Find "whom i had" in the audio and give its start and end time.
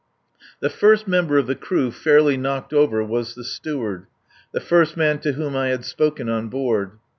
5.33-5.85